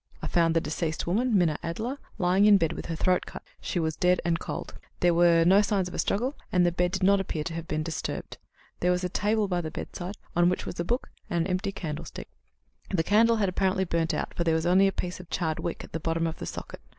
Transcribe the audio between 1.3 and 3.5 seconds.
Minna Adler, lying in bed with her throat cut.